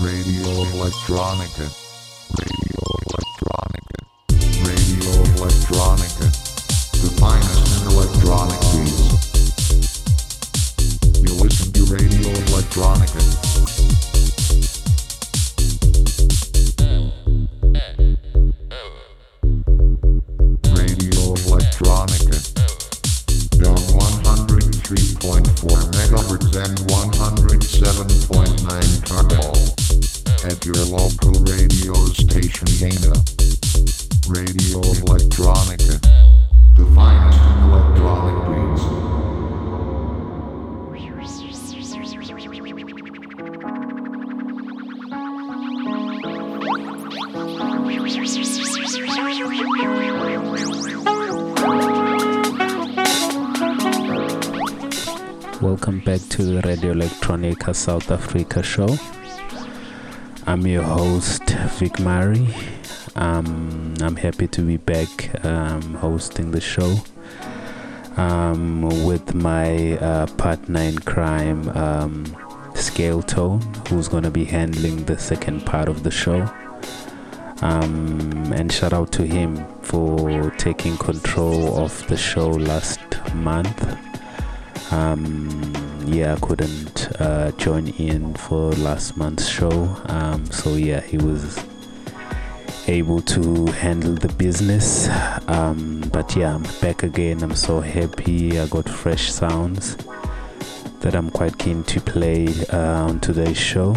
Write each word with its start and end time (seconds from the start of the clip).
Radio 0.00 0.50
Electronica. 0.72 1.70
Radio 2.36 2.80
Electronica. 3.06 3.98
Radio 4.62 5.22
Electronica. 5.34 6.30
The 7.00 7.10
finest 7.16 7.80
in 7.80 7.88
electronic 7.90 8.60
beats. 8.72 9.08
You 11.22 11.34
listen 11.42 11.72
to 11.72 11.84
Radio 11.94 12.28
Electronica. 12.28 13.25
Electronica 57.66 57.74
South 57.74 58.10
Africa 58.10 58.62
show. 58.62 58.96
I'm 60.46 60.66
your 60.66 60.82
host, 60.84 61.42
Vicmari. 61.78 62.46
Um, 63.16 63.94
I'm 64.00 64.16
happy 64.16 64.46
to 64.48 64.62
be 64.62 64.76
back 64.76 65.44
um, 65.44 65.94
hosting 65.94 66.52
the 66.52 66.60
show 66.60 66.96
um, 68.16 69.04
with 69.04 69.34
my 69.34 69.98
uh, 69.98 70.26
partner 70.36 70.80
in 70.80 70.98
crime, 71.00 71.68
um, 71.70 72.24
Skale 72.74 73.26
Tone, 73.26 73.62
who's 73.88 74.08
going 74.08 74.24
to 74.24 74.30
be 74.30 74.44
handling 74.44 75.04
the 75.04 75.18
second 75.18 75.66
part 75.66 75.88
of 75.88 76.02
the 76.02 76.10
show. 76.10 76.48
Um, 77.62 78.52
and 78.52 78.70
shout 78.70 78.92
out 78.92 79.10
to 79.12 79.26
him 79.26 79.66
for 79.82 80.50
taking 80.52 80.96
control 80.98 81.78
of 81.78 82.06
the 82.06 82.16
show 82.16 82.48
last 82.50 83.00
month 83.34 83.96
um 84.92 85.85
yeah 86.06 86.34
i 86.34 86.38
couldn't 86.40 87.08
uh 87.20 87.50
join 87.52 87.88
in 87.88 88.34
for 88.34 88.72
last 88.72 89.16
month's 89.16 89.48
show. 89.48 89.96
Um 90.06 90.46
so 90.46 90.74
yeah 90.74 91.00
he 91.00 91.18
was 91.18 91.64
able 92.86 93.20
to 93.22 93.66
handle 93.72 94.14
the 94.14 94.28
business. 94.28 95.08
Um 95.48 96.00
but 96.12 96.36
yeah 96.36 96.54
i'm 96.54 96.62
back 96.80 97.02
again. 97.02 97.42
I'm 97.42 97.54
so 97.54 97.80
happy. 97.80 98.58
I 98.58 98.66
got 98.68 98.88
fresh 98.88 99.32
sounds 99.32 99.96
that 101.00 101.14
i'm 101.14 101.30
quite 101.30 101.58
keen 101.58 101.84
to 101.84 102.00
play 102.00 102.48
uh, 102.72 103.06
on 103.08 103.20
today's 103.20 103.58
show. 103.58 103.94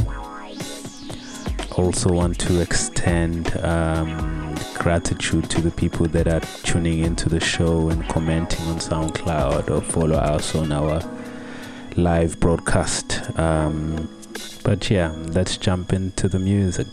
Also 1.78 2.12
want 2.12 2.40
to 2.40 2.62
extend 2.62 3.56
um 3.64 4.56
gratitude 4.76 5.50
to 5.50 5.62
the 5.62 5.72
people 5.72 6.08
that 6.08 6.28
are 6.28 6.40
tuning 6.64 7.00
into 7.00 7.28
the 7.30 7.40
show 7.40 7.90
and 7.90 8.08
commenting 8.08 8.66
on 8.68 8.78
SoundCloud 8.78 9.70
or 9.70 9.82
follow 9.82 10.16
us 10.18 10.56
on 10.56 10.72
our 10.72 11.02
live 11.98 12.40
broadcast. 12.40 13.38
Um, 13.38 14.10
but 14.64 14.90
yeah, 14.90 15.14
let's 15.30 15.58
jump 15.58 15.94
into 15.94 16.28
the 16.28 16.40
music. 16.40 16.88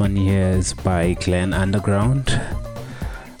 One 0.00 0.16
here 0.16 0.48
is 0.48 0.72
by 0.72 1.12
Glenn 1.12 1.52
Underground. 1.52 2.40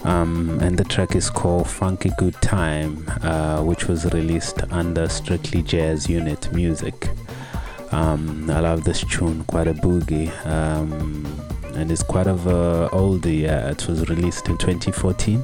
Um, 0.04 0.58
and 0.60 0.76
the 0.76 0.84
track 0.84 1.16
is 1.16 1.30
called 1.30 1.66
Funky 1.66 2.10
Good 2.18 2.34
Time, 2.42 3.10
uh, 3.22 3.62
which 3.62 3.88
was 3.88 4.04
released 4.12 4.62
under 4.70 5.08
Strictly 5.08 5.62
Jazz 5.62 6.06
Unit 6.10 6.52
Music. 6.52 7.08
Um, 7.92 8.50
I 8.50 8.60
love 8.60 8.84
this 8.84 9.00
tune, 9.00 9.42
quite 9.44 9.68
a 9.68 9.74
boogie, 9.74 10.30
um, 10.46 11.24
and 11.74 11.90
it's 11.90 12.02
quite 12.02 12.26
of 12.26 12.46
a 12.46 12.90
oldie. 12.92 13.40
Yeah, 13.40 13.70
it 13.70 13.88
was 13.88 14.06
released 14.10 14.48
in 14.50 14.58
2014. 14.58 15.42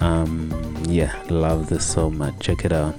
Um, 0.00 0.82
yeah, 0.88 1.14
love 1.28 1.68
this 1.68 1.84
so 1.84 2.08
much. 2.08 2.38
Check 2.40 2.64
it 2.64 2.72
out. 2.72 2.98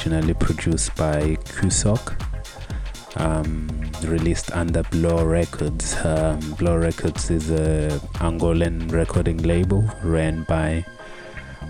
Originally 0.00 0.32
produced 0.32 0.96
by 0.96 1.36
Kusok, 1.44 2.16
um, 3.20 3.68
released 4.02 4.50
under 4.52 4.82
Blow 4.84 5.22
Records. 5.22 5.94
Um, 6.02 6.40
Blow 6.52 6.74
Records 6.74 7.28
is 7.28 7.50
a 7.50 8.00
Angolan 8.14 8.90
recording 8.90 9.36
label 9.42 9.84
ran 10.02 10.44
by 10.44 10.86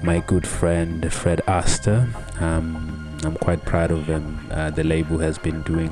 my 0.04 0.20
good 0.20 0.46
friend 0.46 1.12
Fred 1.12 1.40
Aster. 1.48 2.06
Um, 2.38 3.18
I'm 3.24 3.34
quite 3.34 3.64
proud 3.64 3.90
of 3.90 4.06
him. 4.06 4.46
Uh, 4.52 4.70
the 4.70 4.84
label 4.84 5.18
has 5.18 5.36
been 5.36 5.62
doing 5.62 5.90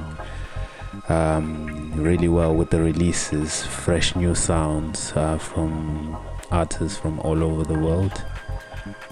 um, 1.08 1.92
really 1.96 2.28
well 2.28 2.54
with 2.54 2.70
the 2.70 2.80
releases, 2.80 3.66
fresh 3.66 4.14
new 4.14 4.36
sounds 4.36 5.12
uh, 5.16 5.38
from 5.38 6.16
artists 6.52 6.98
from 6.98 7.18
all 7.18 7.42
over 7.42 7.64
the 7.64 7.78
world. 7.80 8.24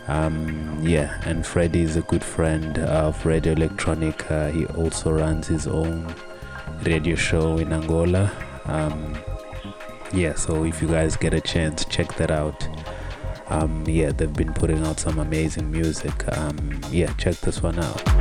Um, 0.08 0.78
yeah, 0.82 1.20
and 1.24 1.44
Freddie 1.44 1.82
is 1.82 1.96
a 1.96 2.02
good 2.02 2.22
friend 2.22 2.78
of 2.78 3.26
Radio 3.26 3.52
Electronic. 3.52 4.30
Uh, 4.30 4.50
he 4.50 4.66
also 4.66 5.10
runs 5.10 5.48
his 5.48 5.66
own 5.66 6.14
radio 6.82 7.16
show 7.16 7.58
in 7.58 7.72
Angola. 7.72 8.30
Um, 8.66 9.18
yeah, 10.12 10.34
so 10.34 10.64
if 10.64 10.80
you 10.80 10.88
guys 10.88 11.16
get 11.16 11.34
a 11.34 11.40
chance, 11.40 11.84
check 11.84 12.14
that 12.14 12.30
out. 12.30 12.68
Um, 13.48 13.84
yeah, 13.86 14.12
they've 14.12 14.32
been 14.32 14.52
putting 14.52 14.84
out 14.86 15.00
some 15.00 15.18
amazing 15.18 15.70
music. 15.70 16.26
Um, 16.36 16.80
yeah, 16.90 17.12
check 17.14 17.36
this 17.36 17.62
one 17.62 17.78
out. 17.78 18.15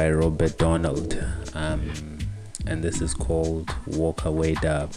By 0.00 0.10
Robert 0.10 0.56
Donald, 0.56 1.22
um, 1.52 1.82
and 2.66 2.82
this 2.82 3.02
is 3.02 3.12
called 3.12 3.68
Walk 3.86 4.24
Away 4.24 4.54
Dub. 4.54 4.90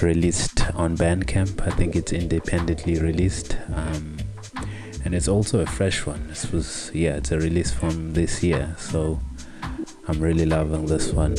Released 0.00 0.60
on 0.76 0.96
Bandcamp, 0.96 1.60
I 1.66 1.70
think 1.70 1.96
it's 1.96 2.12
independently 2.12 3.00
released, 3.00 3.56
um, 3.74 4.18
and 5.04 5.12
it's 5.12 5.26
also 5.26 5.58
a 5.58 5.66
fresh 5.66 6.06
one. 6.06 6.28
This 6.28 6.52
was, 6.52 6.92
yeah, 6.94 7.16
it's 7.16 7.32
a 7.32 7.38
release 7.38 7.72
from 7.72 8.12
this 8.12 8.44
year, 8.44 8.76
so 8.78 9.18
I'm 10.06 10.20
really 10.20 10.46
loving 10.46 10.86
this 10.86 11.12
one. 11.12 11.34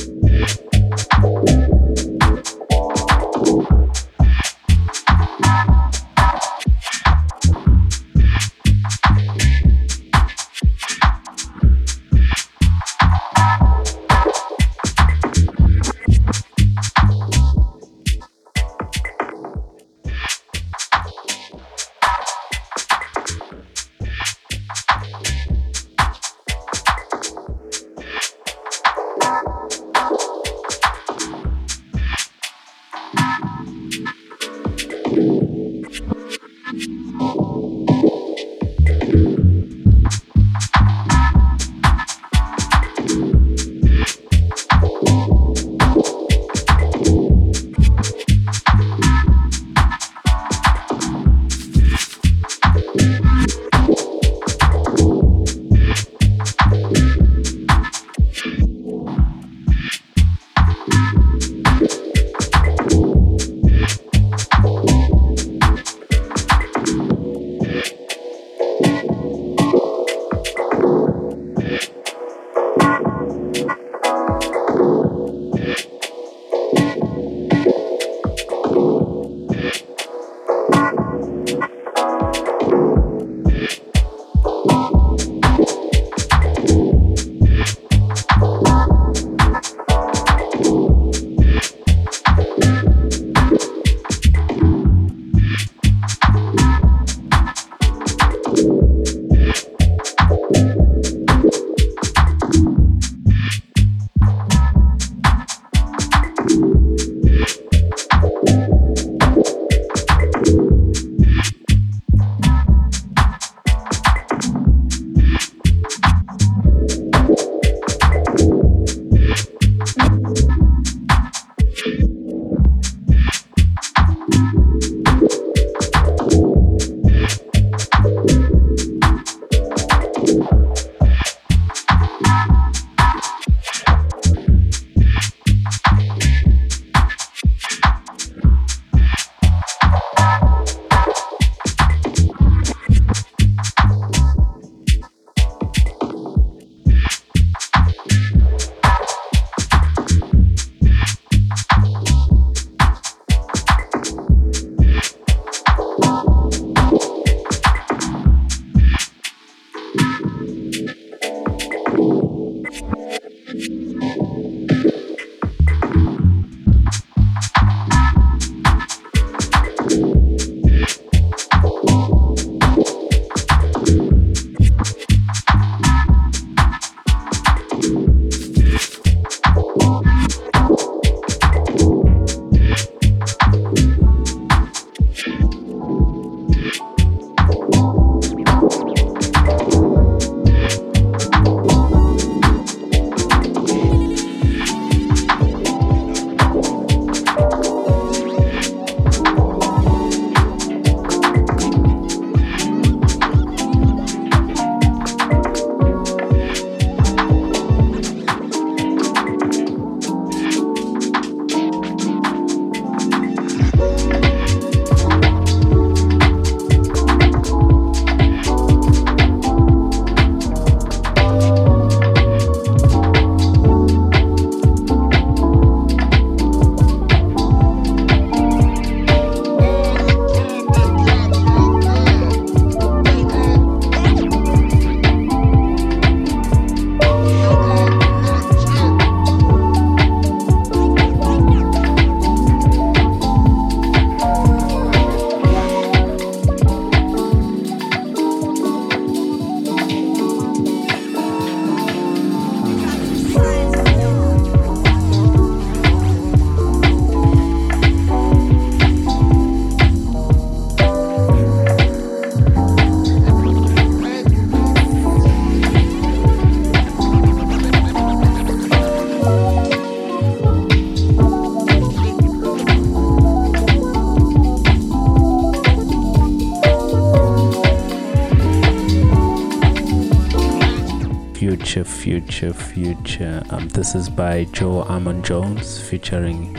Future, 281.84 281.84
future, 281.84 282.52
future. 282.52 283.42
Um, 283.50 283.68
this 283.68 283.94
is 283.94 284.08
by 284.08 284.44
Joe 284.44 284.84
Armon 284.88 285.22
Jones 285.22 285.80
featuring 285.80 286.54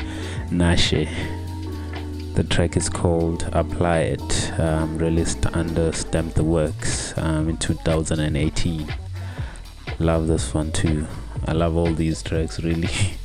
Nashe. 0.50 1.10
The 2.36 2.44
track 2.44 2.78
is 2.78 2.90
called 2.90 3.50
Apply 3.52 4.00
It, 4.00 4.60
um, 4.60 4.98
released 4.98 5.46
under 5.48 5.92
Stamp 5.92 6.36
the 6.36 6.44
Works 6.44 7.18
um, 7.18 7.50
in 7.50 7.58
2018. 7.58 8.88
Love 10.00 10.28
this 10.28 10.54
one 10.54 10.72
too. 10.72 11.06
I 11.46 11.52
love 11.52 11.76
all 11.76 11.94
these 11.94 12.24
tracks 12.24 12.62
really. 12.62 12.90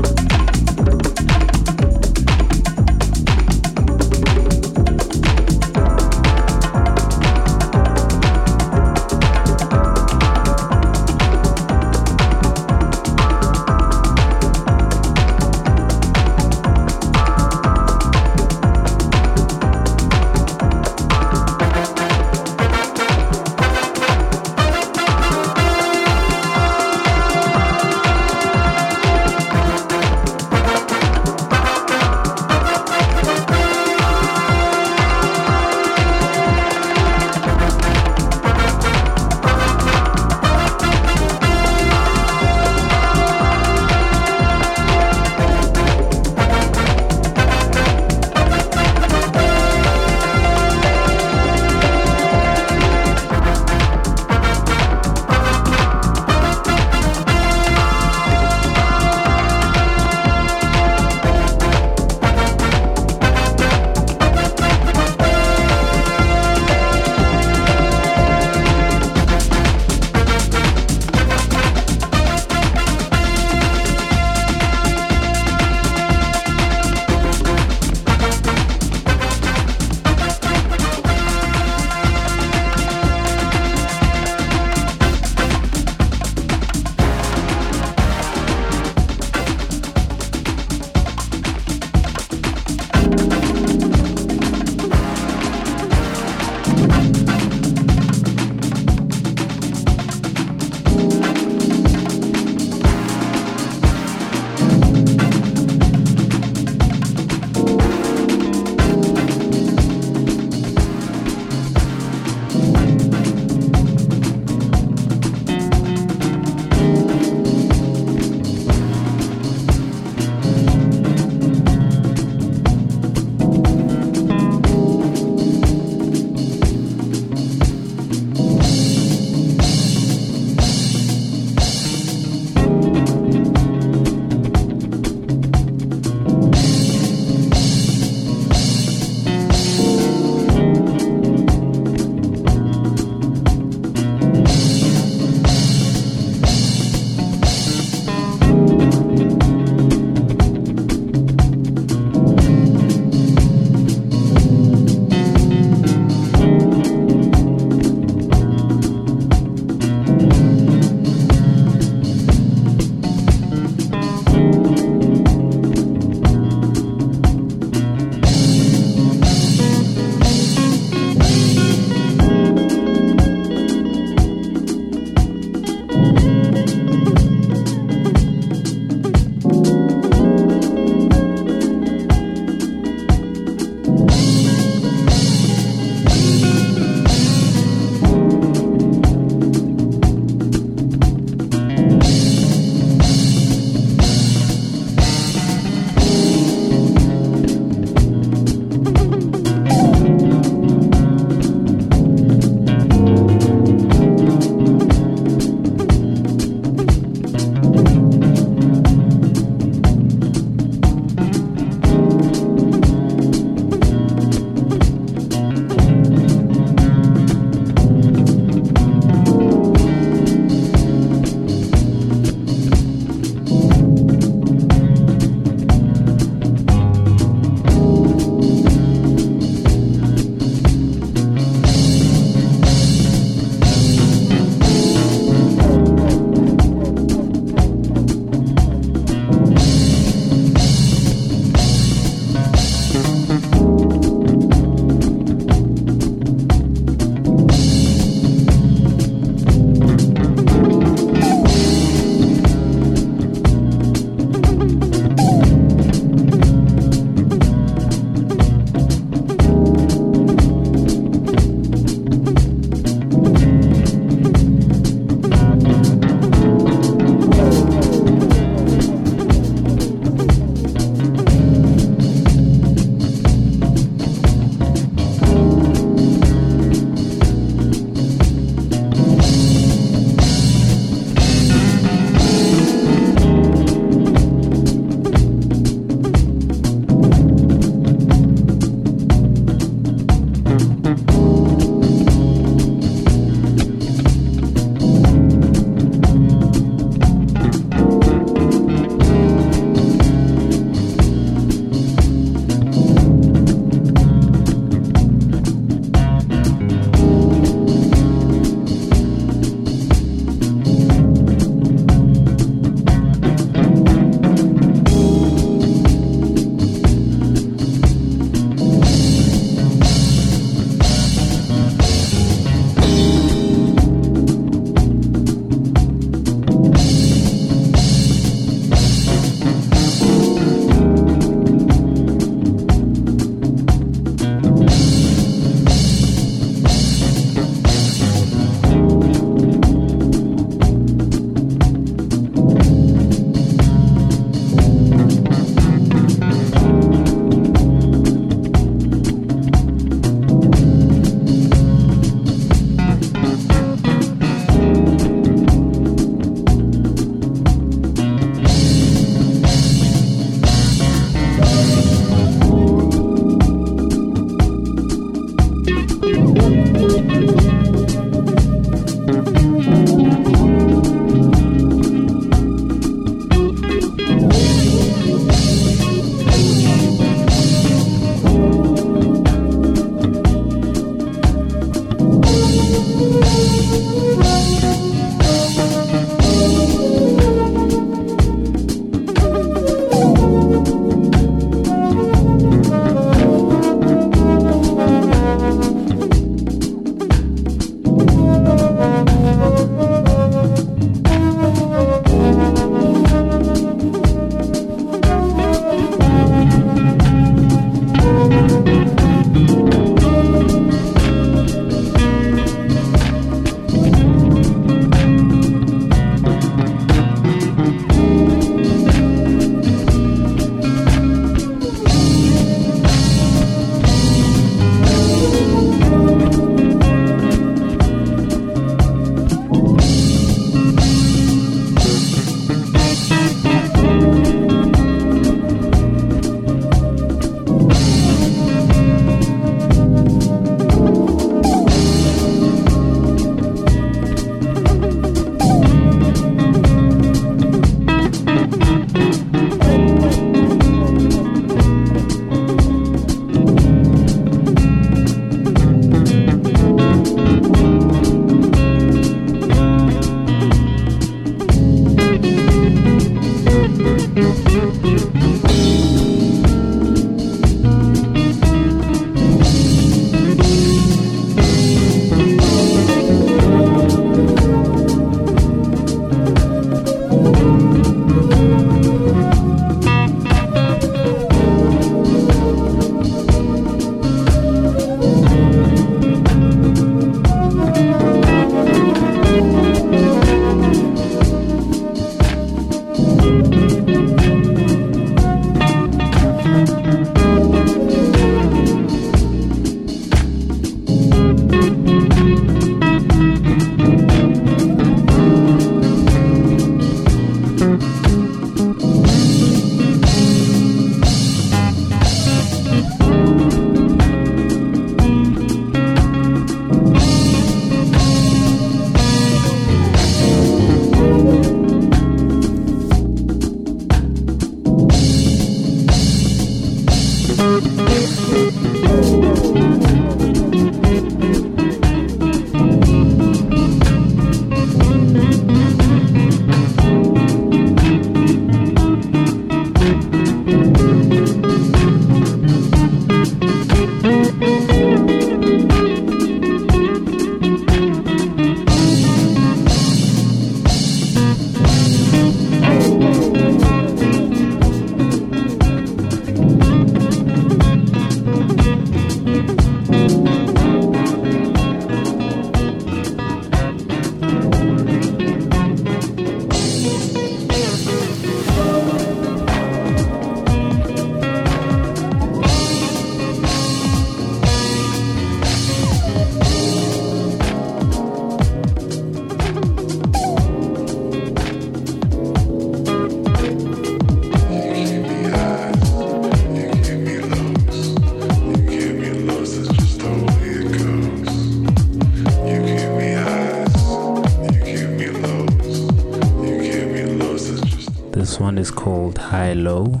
This 598.22 598.38
one 598.38 598.56
is 598.56 598.70
called 598.70 599.18
High 599.18 599.54
Low. 599.54 600.00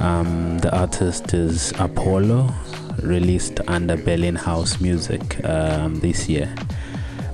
Um, 0.00 0.58
the 0.58 0.76
artist 0.76 1.32
is 1.32 1.70
Apollo, 1.78 2.52
released 3.04 3.60
under 3.68 3.96
Berlin 3.96 4.34
House 4.34 4.80
Music 4.80 5.38
um, 5.44 6.00
this 6.00 6.28
year. 6.28 6.52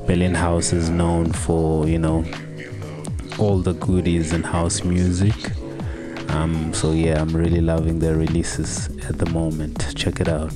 Berlin 0.06 0.34
House 0.34 0.74
is 0.74 0.90
known 0.90 1.32
for, 1.32 1.88
you 1.88 1.98
know, 1.98 2.26
all 3.38 3.60
the 3.60 3.72
goodies 3.72 4.34
in 4.34 4.42
house 4.42 4.84
music. 4.84 5.34
Um, 6.28 6.74
so 6.74 6.92
yeah, 6.92 7.18
I'm 7.18 7.34
really 7.34 7.62
loving 7.62 7.98
their 7.98 8.16
releases 8.16 8.88
at 9.08 9.16
the 9.16 9.30
moment. 9.30 9.96
Check 9.96 10.20
it 10.20 10.28
out. 10.28 10.52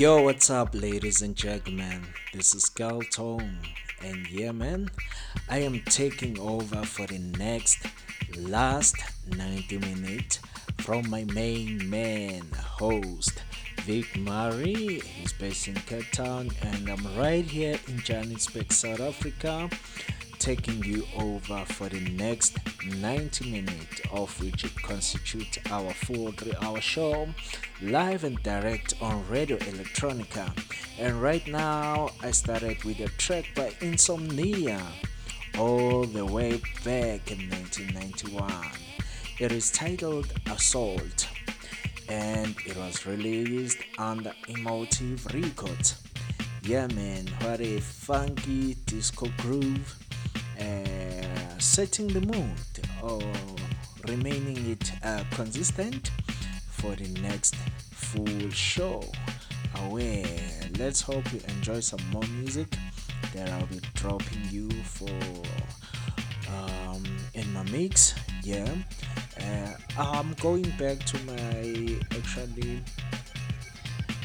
Yo, 0.00 0.22
what's 0.22 0.48
up, 0.48 0.70
ladies 0.72 1.20
and 1.20 1.36
gentlemen? 1.36 2.02
This 2.32 2.54
is 2.54 2.70
Skale 2.70 3.04
Tone, 3.10 3.58
and 4.02 4.26
yeah, 4.30 4.50
man, 4.50 4.90
I 5.46 5.58
am 5.58 5.82
taking 5.82 6.40
over 6.40 6.86
for 6.86 7.06
the 7.06 7.18
next 7.18 7.84
last 8.38 8.96
90 9.36 9.76
minutes 9.76 10.38
from 10.78 11.10
my 11.10 11.24
main 11.24 11.90
man 11.90 12.44
host, 12.56 13.42
Vicmari. 13.82 15.02
He's 15.02 15.34
based 15.34 15.68
in 15.68 15.74
Cape 15.74 16.10
Town, 16.12 16.50
and 16.62 16.88
I'm 16.88 17.18
right 17.18 17.44
here 17.44 17.78
in 17.86 17.98
Johannesburg, 17.98 18.72
South 18.72 19.00
Africa 19.00 19.68
taking 20.38 20.82
you 20.82 21.06
over 21.18 21.66
for 21.66 21.90
the 21.90 22.00
next 22.12 22.56
90 22.86 23.50
minutes, 23.50 24.00
of 24.10 24.40
which 24.40 24.64
it 24.64 24.74
constitutes 24.82 25.58
our 25.70 25.92
full 25.92 26.32
three 26.32 26.54
hour 26.62 26.80
show 26.80 27.28
live 27.82 28.24
and 28.24 28.42
direct 28.42 28.94
on 29.00 29.26
Radio 29.28 29.56
Electronica. 29.58 30.52
And 30.98 31.20
right 31.22 31.46
now, 31.46 32.10
I 32.22 32.30
started 32.30 32.84
with 32.84 33.00
a 33.00 33.08
track 33.16 33.46
by 33.56 33.72
Insomnia 33.80 34.82
all 35.58 36.04
the 36.04 36.24
way 36.24 36.60
back 36.84 37.30
in 37.30 37.48
1991. 37.48 38.52
It 39.38 39.52
is 39.52 39.70
titled 39.70 40.30
Assault 40.50 41.28
and 42.08 42.54
it 42.66 42.76
was 42.76 43.06
released 43.06 43.78
under 43.96 44.32
Emotive 44.48 45.24
Records. 45.32 46.02
Yeah, 46.62 46.86
man, 46.88 47.28
what 47.40 47.60
a 47.60 47.80
funky 47.80 48.74
disco 48.84 49.28
groove 49.38 49.96
uh, 50.60 51.58
setting 51.58 52.08
the 52.08 52.20
mood 52.20 52.58
or 53.02 53.22
remaining 54.06 54.70
it 54.70 54.92
uh, 55.02 55.24
consistent 55.30 56.10
for 56.80 56.94
the 56.96 57.08
next 57.20 57.54
full 58.10 58.50
show. 58.50 59.04
Away. 59.86 60.24
Let's 60.78 61.00
hope 61.00 61.32
you 61.32 61.40
enjoy 61.48 61.80
some 61.80 62.00
more 62.10 62.24
music 62.40 62.66
that 63.34 63.48
i'll 63.50 63.66
be 63.66 63.80
dropping 63.94 64.42
you 64.50 64.68
for 64.82 65.10
um, 66.50 67.04
in 67.34 67.50
my 67.52 67.62
mix. 67.70 68.14
Yeah. 68.42 68.68
Uh, 69.40 69.72
i'm 69.98 70.34
going 70.40 70.68
back 70.78 70.98
to 71.04 71.18
my 71.24 71.98
actually 72.18 72.82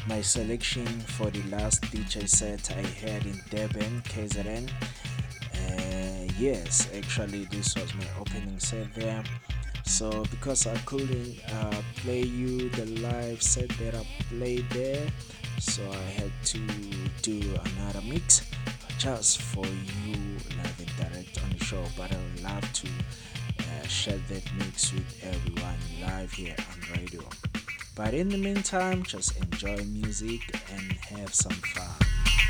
my 0.08 0.20
selection 0.20 0.86
for 0.86 1.30
the 1.30 1.42
last 1.50 1.82
DJ 1.82 2.28
set 2.28 2.70
I 2.76 2.86
had 3.00 3.24
in 3.24 3.40
Durban, 3.50 4.02
KZN 4.02 4.70
yes 6.38 6.88
actually 6.94 7.44
this 7.46 7.74
was 7.76 7.94
my 7.94 8.06
opening 8.20 8.58
set 8.58 8.92
there 8.94 9.22
so 9.86 10.10
because 10.30 10.66
i 10.66 10.76
couldn't 10.78 11.38
uh, 11.52 11.82
play 11.96 12.22
you 12.22 12.68
the 12.70 12.86
live 13.00 13.40
set 13.42 13.68
that 13.78 13.94
i 13.94 14.06
played 14.28 14.68
there 14.70 15.06
so 15.58 15.82
i 15.90 16.10
had 16.20 16.32
to 16.44 16.58
do 17.22 17.40
another 17.76 18.00
mix 18.06 18.42
just 18.98 19.42
for 19.42 19.66
you 19.66 20.14
live 20.56 20.80
and 20.80 20.96
direct 20.96 21.42
on 21.42 21.50
the 21.50 21.64
show. 21.64 21.84
But 21.96 22.12
i 22.12 22.16
would 22.16 22.42
love 22.42 22.72
to 22.72 22.88
uh, 23.60 23.86
share 23.86 24.18
that 24.28 24.42
mix 24.58 24.92
with 24.92 25.22
everyone 25.22 25.78
live 26.00 26.32
here 26.32 26.56
on 26.58 26.98
radio. 26.98 27.22
But 27.94 28.14
in 28.14 28.28
the 28.28 28.38
meantime 28.38 29.02
just 29.02 29.36
enjoy 29.36 29.76
music 29.84 30.40
and 30.72 30.92
have 31.18 31.34
some 31.34 31.52
fun 31.52 32.45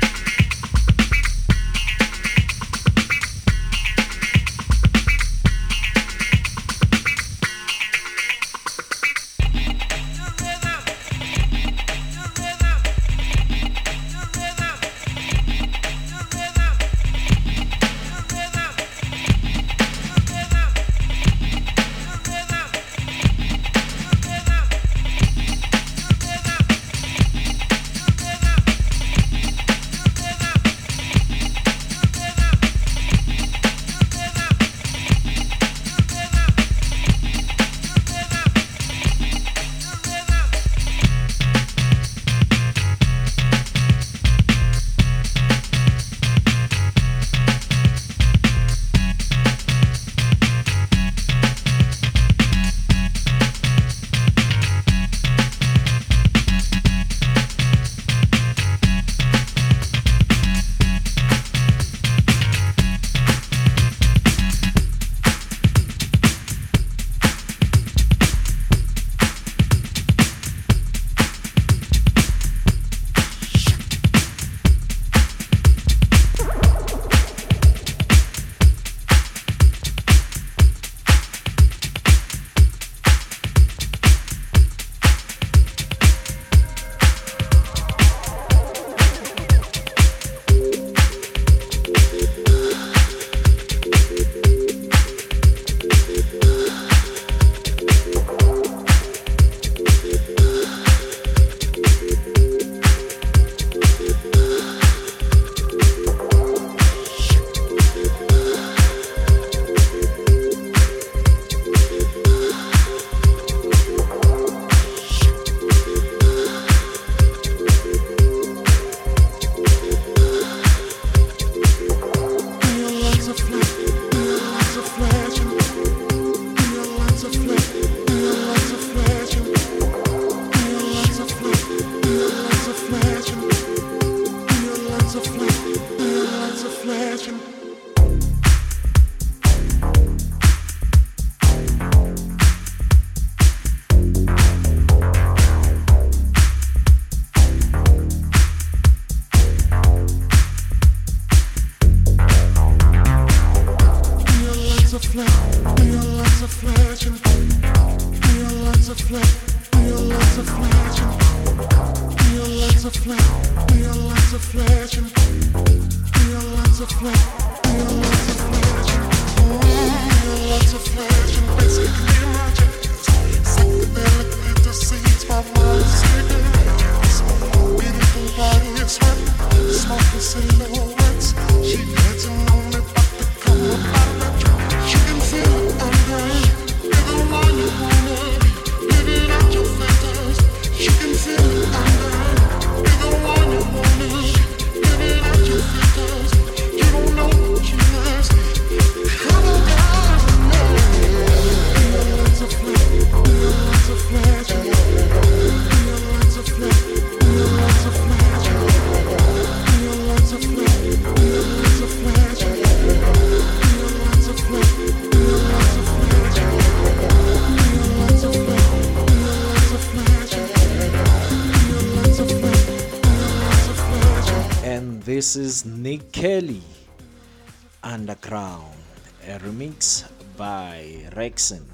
Rexon. 231.37 231.67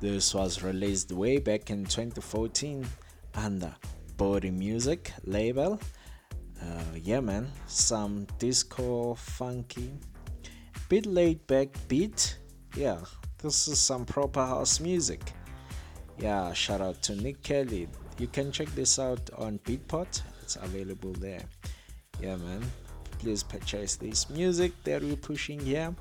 This 0.00 0.34
was 0.34 0.60
released 0.64 1.12
way 1.12 1.38
back 1.38 1.70
in 1.70 1.84
2014 1.84 2.84
under 3.36 3.72
Body 4.16 4.50
Music 4.50 5.12
label. 5.22 5.78
Uh, 6.60 6.96
yeah, 7.00 7.20
man, 7.20 7.46
some 7.68 8.26
disco 8.40 9.14
funky, 9.14 9.92
bit 10.88 11.06
laid 11.06 11.46
back 11.46 11.68
beat. 11.86 12.38
Yeah, 12.74 12.98
this 13.38 13.68
is 13.68 13.78
some 13.78 14.04
proper 14.04 14.44
house 14.44 14.80
music. 14.80 15.32
Yeah, 16.18 16.52
shout 16.52 16.80
out 16.80 17.00
to 17.02 17.14
Nick 17.14 17.40
Kelly. 17.44 17.86
You 18.18 18.26
can 18.26 18.50
check 18.50 18.68
this 18.74 18.98
out 18.98 19.30
on 19.38 19.60
Beatport, 19.60 20.22
it's 20.42 20.56
available 20.56 21.12
there. 21.12 21.44
Yeah, 22.20 22.34
man, 22.34 22.62
please 23.20 23.44
purchase 23.44 23.94
this 23.94 24.28
music 24.28 24.72
that 24.82 25.02
we're 25.02 25.14
pushing 25.14 25.60
here. 25.60 25.94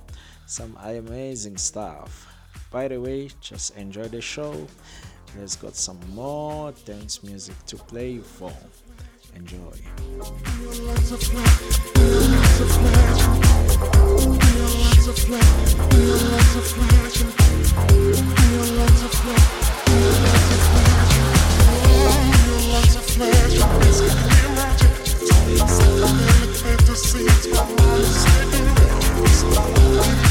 Some 0.48 0.76
amazing 0.82 1.58
stuff. 1.58 2.31
By 2.72 2.88
the 2.88 3.02
way, 3.02 3.30
just 3.41 3.76
enjoy 3.76 4.07
the 4.07 4.22
show. 4.22 4.56
Let's 5.38 5.57
got 5.57 5.76
some 5.76 5.99
more 6.14 6.72
dance 6.85 7.22
music 7.22 7.56
to 7.65 7.76
play 7.76 8.19
for. 8.19 8.53
Enjoy. 9.35 9.57
Fantasy, 26.61 27.19
it's 27.19 27.48
my 27.48 27.64
mind, 27.64 28.06
it's 29.26 29.43
my 29.43 29.60
mind. 29.98 30.31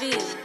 not 0.00 0.37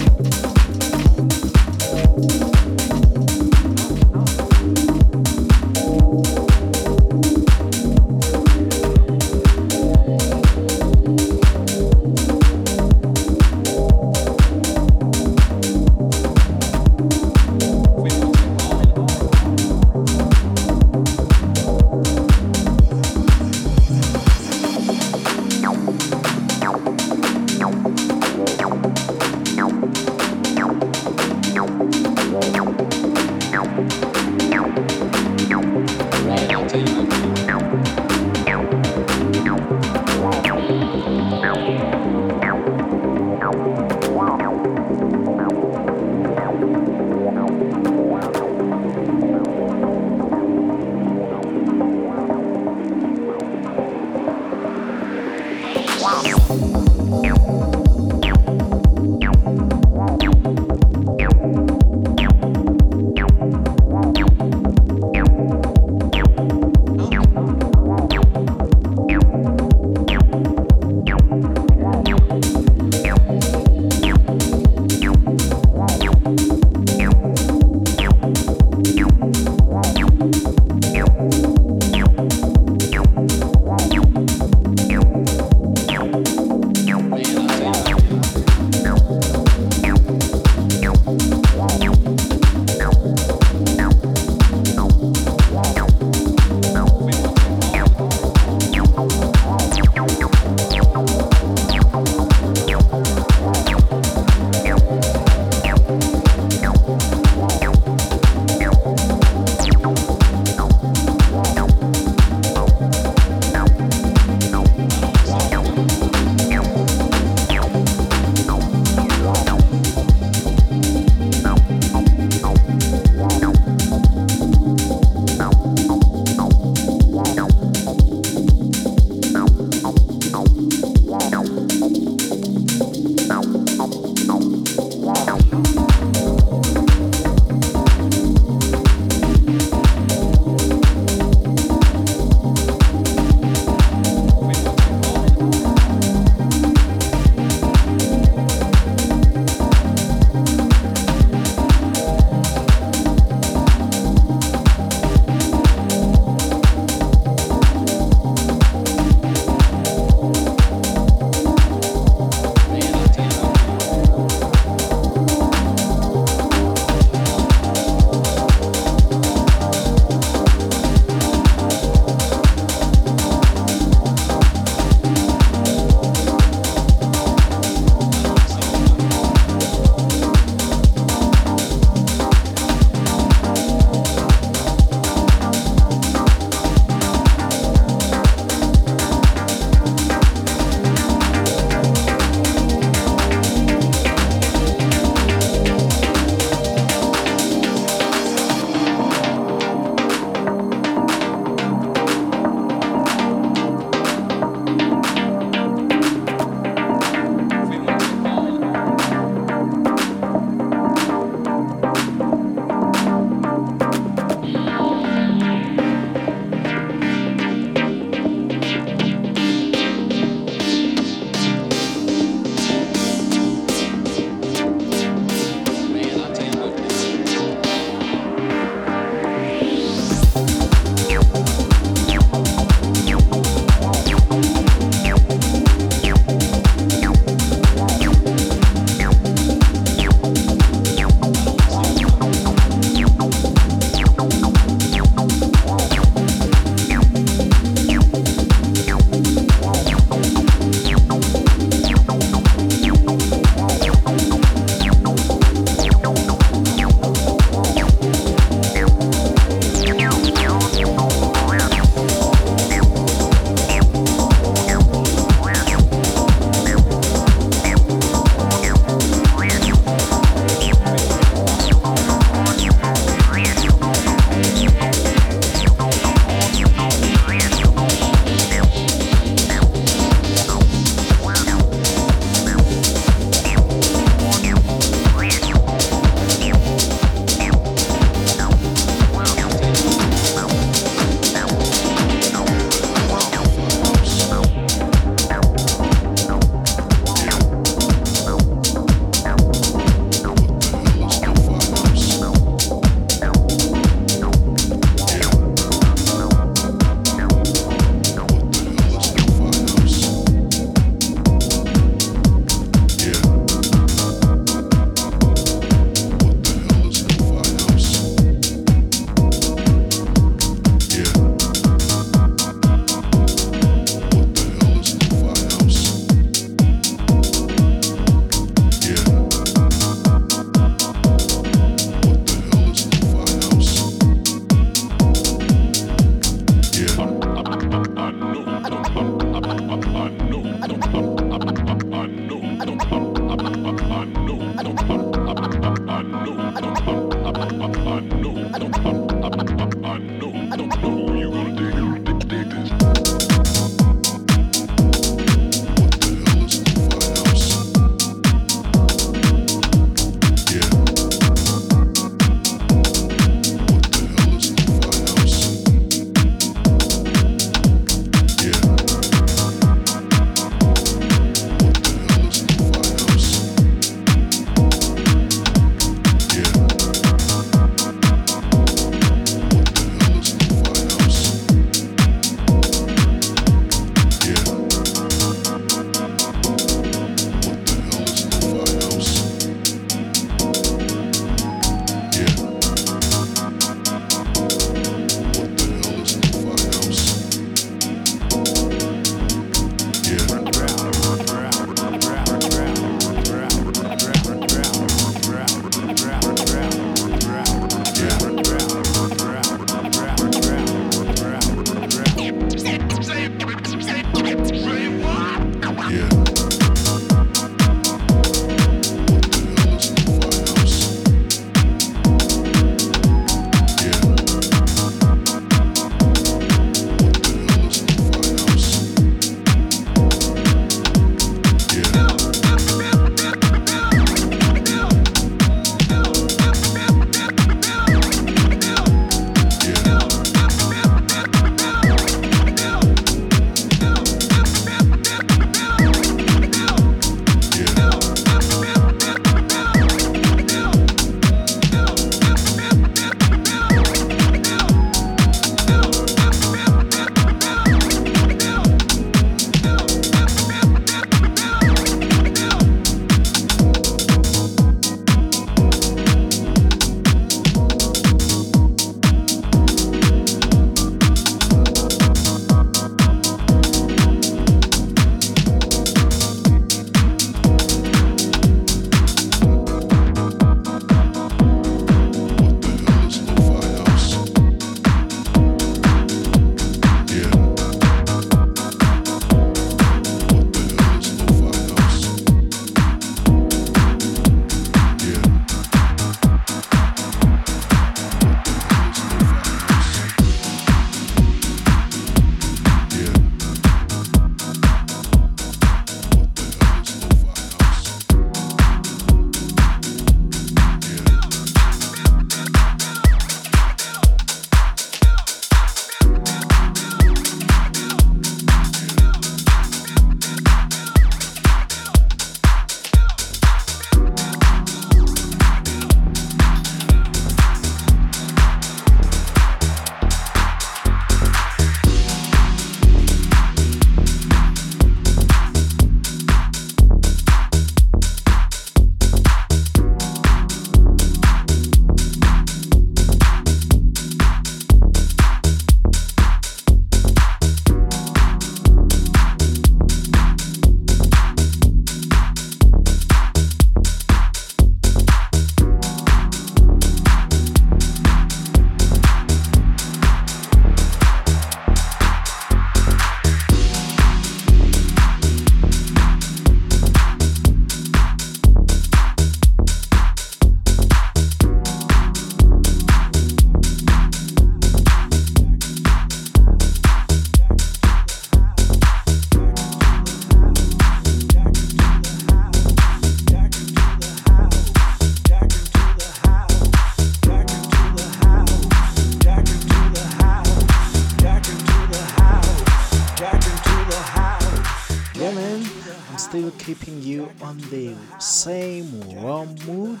keeping 596.66 597.00
you 597.00 597.30
on 597.42 597.56
the 597.70 597.94
same 598.18 598.90
warm 599.22 599.54
mood. 599.68 600.00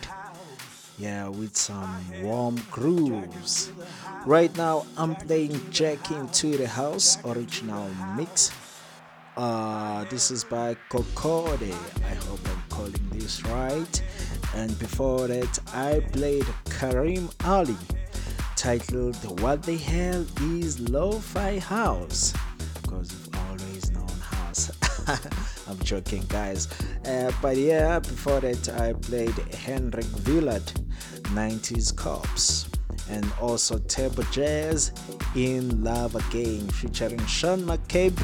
Yeah, 0.98 1.28
with 1.28 1.56
some 1.56 2.02
warm 2.24 2.60
grooves. 2.72 3.70
Right 4.24 4.50
now, 4.56 4.84
I'm 4.96 5.14
playing 5.14 5.60
Jack 5.70 6.10
into 6.10 6.56
the 6.56 6.66
House 6.66 7.18
original 7.24 7.88
mix. 8.16 8.50
Uh, 9.36 10.02
this 10.10 10.32
is 10.32 10.42
by 10.42 10.76
Kokode. 10.90 11.70
I 12.04 12.14
hope 12.26 12.40
I'm 12.50 12.62
calling 12.68 13.10
this 13.12 13.44
right. 13.44 14.02
And 14.56 14.76
before 14.80 15.28
that, 15.28 15.60
I 15.72 16.00
played 16.10 16.46
Karim 16.68 17.30
Ali, 17.44 17.78
titled 18.56 19.40
What 19.40 19.62
the 19.62 19.76
Hell 19.76 20.26
is 20.58 20.80
Lo-Fi 20.80 21.60
House? 21.60 22.34
Joking, 25.86 26.24
guys. 26.28 26.66
Uh, 27.06 27.30
but 27.40 27.56
yeah, 27.56 28.00
before 28.00 28.40
that, 28.40 28.68
I 28.80 28.92
played 28.92 29.36
Henrik 29.54 30.04
Villard, 30.26 30.66
90s 31.32 31.94
Cops. 31.94 32.68
And 33.08 33.24
also 33.40 33.78
Turbo 33.78 34.24
Jazz 34.32 34.90
in 35.36 35.84
Love 35.84 36.16
Again, 36.16 36.68
featuring 36.70 37.24
Sean 37.26 37.60
McCabe 37.60 38.20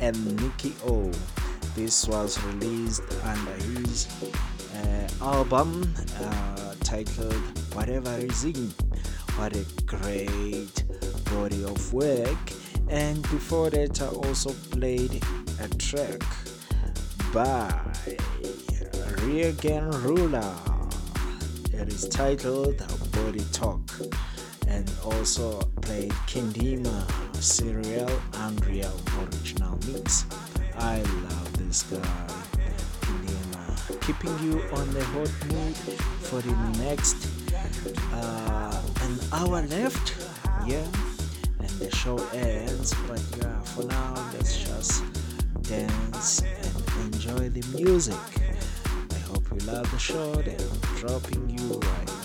and 0.00 0.16
Nicky 0.42 0.74
O. 0.86 1.10
This 1.74 2.06
was 2.06 2.38
released 2.44 3.02
under 3.24 3.52
his 3.80 4.06
uh, 4.76 5.08
album 5.24 5.94
uh, 6.20 6.74
titled 6.84 7.32
Whatever 7.74 8.18
Is 8.18 8.44
In. 8.44 8.70
What 9.36 9.56
a 9.56 9.64
great 9.86 10.84
body 11.32 11.64
of 11.64 11.94
work. 11.94 12.52
And 12.90 13.22
before 13.22 13.70
that, 13.70 14.02
I 14.02 14.08
also 14.08 14.52
played 14.70 15.22
a 15.60 15.68
track 15.76 16.22
by 17.32 17.72
Regan 19.22 19.90
Ruler. 20.02 20.54
It 21.72 21.88
is 21.88 22.08
titled 22.08 22.78
Body 23.12 23.44
Talk. 23.52 23.80
And 24.66 24.90
also 25.04 25.60
played 25.82 26.12
Kindima 26.26 27.04
Serial 27.34 28.10
Unreal 28.34 28.92
Original 29.20 29.78
Mix. 29.86 30.26
I 30.78 31.00
love 31.00 31.52
this 31.58 31.82
guy, 31.82 31.98
Kindima. 33.00 34.00
Keeping 34.06 34.38
you 34.40 34.62
on 34.72 34.90
the 34.92 35.04
hot 35.04 35.32
mood 35.48 35.76
for 36.28 36.40
the 36.40 36.54
next 36.84 37.28
uh, 38.12 38.82
an 39.02 39.18
hour 39.32 39.62
left. 39.62 40.14
Yeah, 40.66 40.84
and 41.60 41.70
the 41.80 41.90
show 41.94 42.18
ends. 42.32 42.94
But 43.06 43.22
yeah, 43.38 43.60
for 43.60 43.84
now, 43.84 44.30
let's 44.34 44.58
just 44.58 45.02
dance 45.62 46.42
and 46.42 46.77
enjoy 47.00 47.48
the 47.48 47.66
music. 47.76 48.14
I 49.10 49.18
hope 49.30 49.44
you 49.52 49.58
love 49.66 49.90
the 49.90 49.98
show 49.98 50.34
that 50.34 50.60
I'm 50.60 50.96
dropping 50.98 51.50
you 51.50 51.80
right 51.80 52.06
now. 52.06 52.18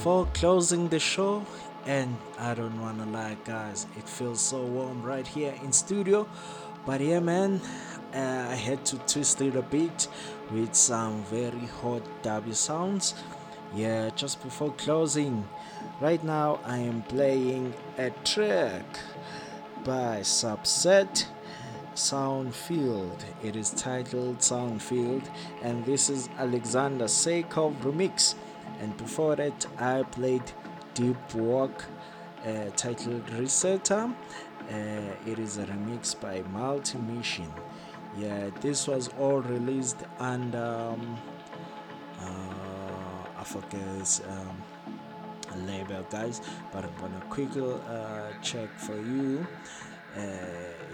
Before 0.00 0.24
closing 0.32 0.88
the 0.88 0.98
show, 0.98 1.44
and 1.84 2.16
I 2.38 2.54
don't 2.54 2.80
wanna 2.80 3.04
lie, 3.04 3.36
guys, 3.44 3.86
it 3.98 4.08
feels 4.08 4.40
so 4.40 4.62
warm 4.62 5.02
right 5.02 5.26
here 5.26 5.52
in 5.62 5.72
studio. 5.72 6.26
But 6.86 7.02
yeah, 7.02 7.20
man, 7.20 7.60
uh, 8.14 8.46
I 8.48 8.54
had 8.54 8.82
to 8.86 8.96
twist 9.00 9.42
it 9.42 9.56
a 9.56 9.60
bit 9.60 10.08
with 10.50 10.74
some 10.74 11.22
very 11.24 11.66
hot 11.82 12.00
W 12.22 12.54
sounds. 12.54 13.12
Yeah, 13.74 14.08
just 14.16 14.42
before 14.42 14.72
closing, 14.78 15.46
right 16.00 16.24
now 16.24 16.60
I 16.64 16.78
am 16.78 17.02
playing 17.02 17.74
a 17.98 18.08
track 18.24 18.86
by 19.84 20.20
Subset 20.20 21.26
Soundfield. 21.94 23.22
It 23.42 23.54
is 23.54 23.68
titled 23.68 24.38
Soundfield, 24.38 25.28
and 25.60 25.84
this 25.84 26.08
is 26.08 26.30
Alexander 26.38 27.04
Seikov 27.04 27.74
remix. 27.82 28.34
And 28.80 28.96
before 28.96 29.36
that, 29.36 29.66
I 29.78 30.02
played 30.04 30.42
Deep 30.94 31.34
Walk 31.34 31.84
uh, 32.46 32.70
titled 32.76 33.26
Resetter. 33.26 34.14
Uh, 34.70 35.30
it 35.30 35.38
is 35.38 35.58
a 35.58 35.64
remix 35.66 36.18
by 36.18 36.42
Multi 36.50 36.98
Mission. 36.98 37.52
Yeah, 38.16 38.50
this 38.60 38.88
was 38.88 39.08
all 39.18 39.40
released 39.42 39.98
under 40.18 40.58
um, 40.58 41.18
uh, 42.20 43.40
I 43.40 43.44
forget 43.44 44.20
um, 44.28 45.66
label, 45.66 46.04
guys. 46.10 46.40
But 46.72 46.84
I'm 46.84 46.94
gonna 47.00 47.24
quickly 47.28 47.74
uh, 47.88 48.32
check 48.42 48.68
for 48.78 48.96
you. 48.96 49.46
Uh, 50.16 50.20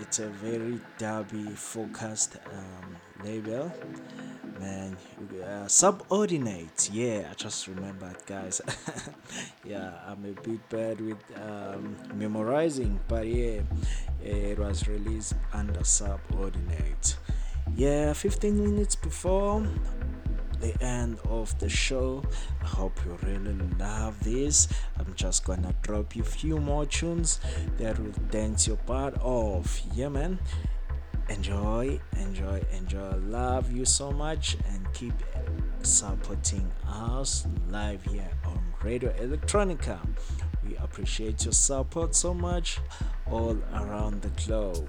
it's 0.01 0.19
a 0.19 0.29
very 0.29 0.79
dubby 0.99 1.57
focused 1.57 2.37
um, 2.53 2.97
label 3.25 3.73
man 4.61 4.97
uh, 5.45 5.67
subordinate 5.67 6.91
yeah 6.93 7.29
i 7.31 7.35
just 7.35 7.67
remembered 7.67 8.17
guys 8.27 8.61
yeah 9.65 9.93
i'm 10.07 10.25
a 10.25 10.41
bit 10.43 10.69
bad 10.69 11.01
with 11.01 11.19
um, 11.43 11.97
memorizing 12.15 12.99
but 13.09 13.27
yeah 13.27 13.61
it 14.23 14.59
was 14.59 14.89
released 14.89 15.35
under 15.53 15.83
subordinate 15.85 17.17
yeah 17.77 18.13
15 18.13 18.63
minutes 18.63 18.95
before 18.95 19.67
the 20.61 20.83
end 20.83 21.19
of 21.29 21.59
the 21.59 21.69
show. 21.69 22.23
I 22.63 22.67
hope 22.67 22.99
you 23.05 23.17
really 23.23 23.57
love 23.79 24.23
this. 24.25 24.69
I'm 24.99 25.13
just 25.15 25.45
gonna 25.45 25.75
drop 25.83 26.17
you 26.17 26.23
a 26.23 26.27
few 26.27 26.59
more 26.59 26.87
tunes 26.87 27.41
that 27.79 27.99
will 27.99 28.13
dance 28.31 28.67
your 28.67 28.77
part 28.79 29.15
off. 29.21 29.83
Yeah, 29.95 30.09
man. 30.09 30.39
Enjoy, 31.29 32.01
enjoy, 32.19 32.63
enjoy. 32.73 33.13
Love 33.27 33.73
you 33.73 33.85
so 33.85 34.13
much 34.13 34.57
and 34.69 34.87
keep 34.95 35.13
supporting 35.83 36.71
us 36.87 37.47
live 37.69 38.03
here 38.05 38.31
on 38.45 38.63
Radio 38.83 39.13
Electronica. 39.15 39.99
We 40.65 40.77
appreciate 40.77 41.45
your 41.45 41.53
support 41.53 42.15
so 42.15 42.33
much 42.33 42.79
all 43.29 43.59
around 43.75 44.23
the 44.23 44.29
globe. 44.47 44.89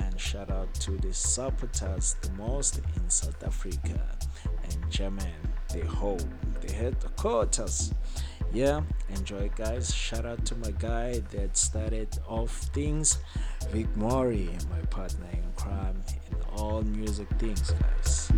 And 0.00 0.20
shout 0.20 0.50
out 0.50 0.74
to 0.74 0.92
the 0.98 1.12
supporters 1.14 2.16
the 2.22 2.32
most 2.32 2.80
in 2.96 3.08
South 3.08 3.42
Africa 3.44 4.18
and 4.64 4.90
Germany, 4.90 5.32
the 5.72 5.86
home, 5.86 6.28
the 6.60 6.72
headquarters. 6.72 7.94
Yeah, 8.52 8.80
enjoy, 9.10 9.50
guys. 9.56 9.94
Shout 9.94 10.24
out 10.24 10.44
to 10.46 10.56
my 10.56 10.70
guy 10.72 11.20
that 11.30 11.56
started 11.56 12.18
off 12.26 12.50
things, 12.74 13.18
Vicmari, 13.72 14.48
my 14.70 14.80
partner 14.86 15.26
in 15.32 15.44
crime, 15.54 16.02
in 16.30 16.38
all 16.56 16.82
music 16.82 17.28
things, 17.38 17.70
guys. 17.72 18.32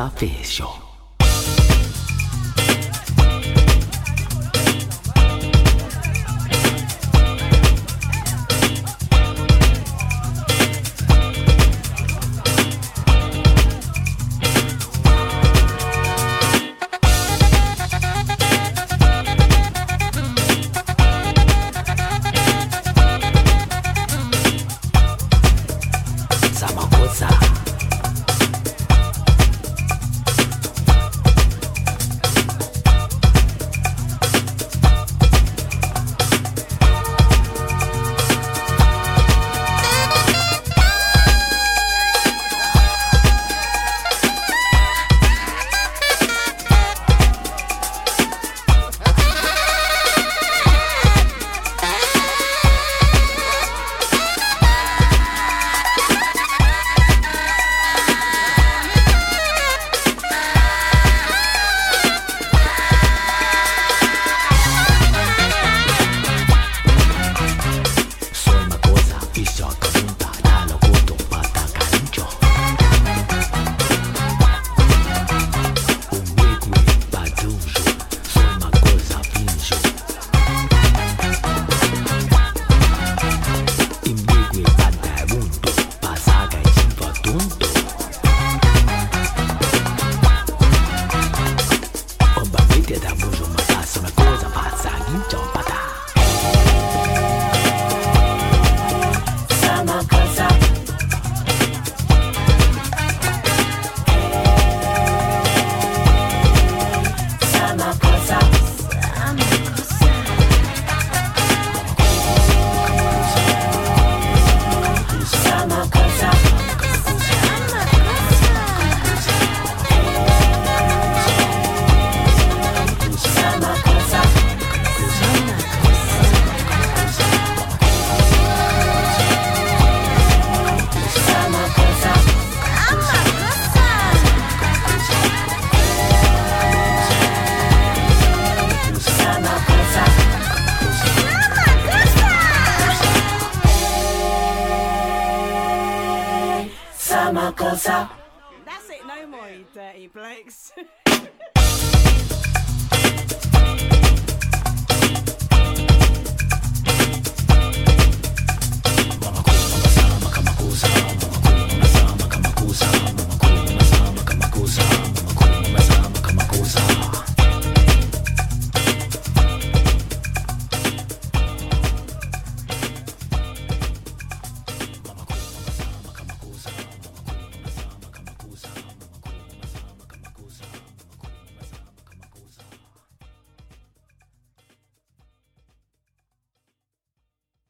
Sapejo. 0.00 0.79